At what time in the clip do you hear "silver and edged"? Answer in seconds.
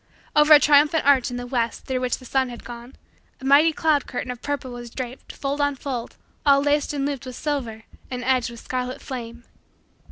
7.35-8.49